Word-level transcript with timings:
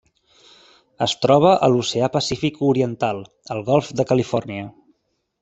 Es 1.05 1.13
troba 1.25 1.51
a 1.67 1.69
l'Oceà 1.73 2.09
Pacífic 2.15 2.57
oriental: 2.71 3.21
el 3.57 3.63
Golf 3.69 3.93
de 4.01 4.09
Califòrnia. 4.15 4.67